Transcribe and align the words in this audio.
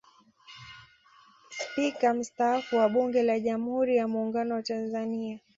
Spika 1.49 2.13
mstaafu 2.13 2.75
wa 2.75 2.89
Bunge 2.89 3.23
la 3.23 3.39
Jamhuri 3.39 3.95
ya 3.97 4.07
Muungano 4.07 4.55
wa 4.55 4.63
Tanzania 4.63 5.39